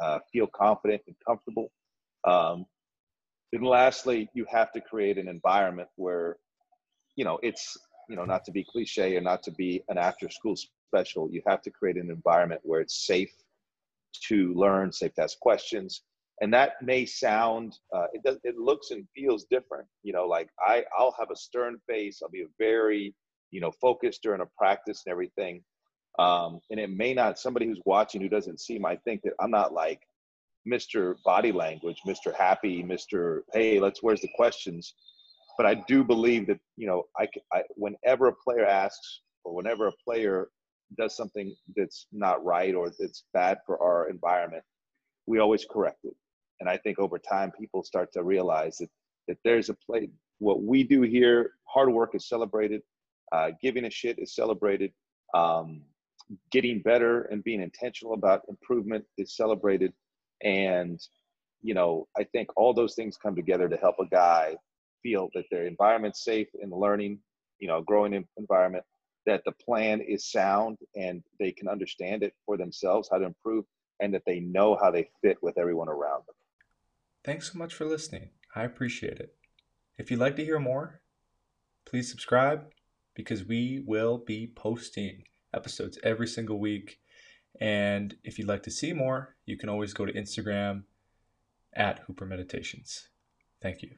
uh, 0.00 0.18
feel 0.32 0.46
confident 0.46 1.02
and 1.06 1.16
comfortable. 1.26 1.70
Um, 2.24 2.66
and 3.52 3.64
lastly, 3.64 4.28
you 4.34 4.46
have 4.50 4.72
to 4.72 4.80
create 4.80 5.18
an 5.18 5.28
environment 5.28 5.88
where 5.96 6.36
you 7.16 7.24
know 7.24 7.38
it's 7.42 7.76
you 8.08 8.16
know 8.16 8.24
not 8.24 8.44
to 8.44 8.52
be 8.52 8.64
cliche 8.64 9.16
or 9.16 9.20
not 9.20 9.42
to 9.44 9.50
be 9.52 9.82
an 9.88 9.98
after 9.98 10.28
school 10.30 10.56
special. 10.56 11.30
You 11.30 11.42
have 11.46 11.62
to 11.62 11.70
create 11.70 11.96
an 11.96 12.10
environment 12.10 12.60
where 12.64 12.80
it's 12.80 13.06
safe 13.06 13.32
to 14.28 14.52
learn, 14.54 14.92
safe 14.92 15.14
to 15.14 15.22
ask 15.22 15.38
questions, 15.40 16.02
and 16.42 16.52
that 16.52 16.72
may 16.82 17.06
sound 17.06 17.78
uh, 17.96 18.06
it 18.12 18.22
does 18.24 18.36
it 18.44 18.58
looks 18.58 18.90
and 18.90 19.06
feels 19.14 19.44
different 19.44 19.86
you 20.02 20.12
know 20.12 20.26
like 20.26 20.48
i 20.60 20.84
i'll 20.98 21.14
have 21.18 21.30
a 21.30 21.36
stern 21.36 21.78
face 21.88 22.20
i'll 22.22 22.28
be 22.28 22.44
very 22.58 23.14
you 23.52 23.60
know 23.60 23.70
focused 23.80 24.22
during 24.22 24.42
a 24.42 24.46
practice 24.58 25.02
and 25.06 25.12
everything. 25.12 25.62
Um, 26.18 26.60
and 26.70 26.78
it 26.78 26.90
may 26.90 27.14
not 27.14 27.38
somebody 27.38 27.66
who's 27.66 27.80
watching 27.86 28.20
who 28.20 28.28
doesn't 28.28 28.60
see 28.60 28.78
might 28.78 29.00
think 29.04 29.22
that 29.22 29.32
i'm 29.40 29.50
not 29.50 29.72
like 29.72 30.00
mr 30.70 31.14
body 31.24 31.52
language 31.52 31.96
mr 32.06 32.36
happy 32.36 32.82
mr 32.82 33.40
hey 33.54 33.80
let's 33.80 34.02
where's 34.02 34.20
the 34.20 34.28
questions? 34.34 34.94
But 35.56 35.66
i 35.66 35.74
do 35.74 36.04
believe 36.04 36.46
that 36.48 36.58
you 36.76 36.86
know 36.86 37.04
i, 37.18 37.28
I 37.52 37.62
whenever 37.76 38.28
a 38.28 38.34
player 38.34 38.66
asks 38.66 39.20
or 39.44 39.54
whenever 39.54 39.86
a 39.86 39.92
player 40.04 40.48
does 40.98 41.16
something 41.16 41.54
that's 41.76 42.06
not 42.12 42.44
right 42.44 42.74
or 42.74 42.90
that's 42.98 43.24
bad 43.32 43.58
for 43.64 43.82
our 43.82 44.10
environment 44.10 44.64
we 45.26 45.38
always 45.38 45.64
correct 45.70 46.00
it 46.04 46.14
and 46.62 46.70
I 46.70 46.76
think 46.76 47.00
over 47.00 47.18
time, 47.18 47.50
people 47.50 47.82
start 47.82 48.12
to 48.12 48.22
realize 48.22 48.78
that, 48.78 48.88
that 49.26 49.36
there's 49.42 49.68
a 49.68 49.74
play. 49.74 50.08
What 50.38 50.62
we 50.62 50.84
do 50.84 51.02
here, 51.02 51.54
hard 51.64 51.92
work 51.92 52.14
is 52.14 52.28
celebrated, 52.28 52.82
uh, 53.32 53.50
giving 53.60 53.84
a 53.84 53.90
shit 53.90 54.20
is 54.20 54.36
celebrated, 54.36 54.92
um, 55.34 55.82
getting 56.52 56.80
better 56.80 57.22
and 57.22 57.42
being 57.42 57.60
intentional 57.60 58.14
about 58.14 58.42
improvement 58.48 59.04
is 59.18 59.34
celebrated. 59.34 59.92
And, 60.44 61.00
you 61.62 61.74
know, 61.74 62.06
I 62.16 62.22
think 62.22 62.48
all 62.54 62.72
those 62.72 62.94
things 62.94 63.16
come 63.16 63.34
together 63.34 63.68
to 63.68 63.76
help 63.76 63.96
a 63.98 64.06
guy 64.06 64.56
feel 65.02 65.30
that 65.34 65.46
their 65.50 65.66
environment's 65.66 66.22
safe 66.22 66.46
in 66.60 66.70
learning, 66.70 67.18
you 67.58 67.66
know, 67.66 67.80
growing 67.82 68.24
environment, 68.36 68.84
that 69.26 69.42
the 69.44 69.52
plan 69.64 70.00
is 70.00 70.30
sound 70.30 70.78
and 70.94 71.24
they 71.40 71.50
can 71.50 71.66
understand 71.66 72.22
it 72.22 72.34
for 72.46 72.56
themselves, 72.56 73.08
how 73.10 73.18
to 73.18 73.24
improve, 73.24 73.64
and 73.98 74.14
that 74.14 74.22
they 74.26 74.38
know 74.38 74.78
how 74.80 74.92
they 74.92 75.10
fit 75.22 75.38
with 75.42 75.58
everyone 75.58 75.88
around 75.88 76.22
them. 76.28 76.36
Thanks 77.24 77.52
so 77.52 77.58
much 77.58 77.74
for 77.74 77.84
listening. 77.84 78.30
I 78.54 78.64
appreciate 78.64 79.18
it. 79.18 79.34
If 79.96 80.10
you'd 80.10 80.20
like 80.20 80.36
to 80.36 80.44
hear 80.44 80.58
more, 80.58 81.00
please 81.86 82.10
subscribe 82.10 82.64
because 83.14 83.44
we 83.44 83.82
will 83.86 84.18
be 84.18 84.50
posting 84.54 85.24
episodes 85.54 85.98
every 86.02 86.26
single 86.26 86.58
week. 86.58 86.98
And 87.60 88.16
if 88.24 88.38
you'd 88.38 88.48
like 88.48 88.62
to 88.64 88.70
see 88.70 88.92
more, 88.92 89.36
you 89.46 89.56
can 89.56 89.68
always 89.68 89.92
go 89.92 90.04
to 90.06 90.12
Instagram 90.12 90.84
at 91.74 92.00
Hooper 92.00 92.26
Meditations. 92.26 93.08
Thank 93.60 93.82
you. 93.82 93.90